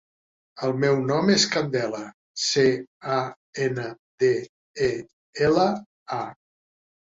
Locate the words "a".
3.17-3.19, 6.21-6.27